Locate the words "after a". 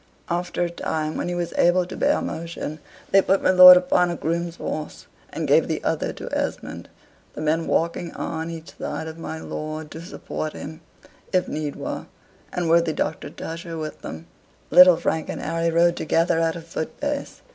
0.31-0.69